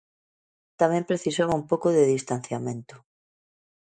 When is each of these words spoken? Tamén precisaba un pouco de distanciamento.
Tamén 0.79 1.07
precisaba 1.09 1.57
un 1.59 1.63
pouco 1.71 1.87
de 1.97 2.03
distanciamento. 2.15 2.95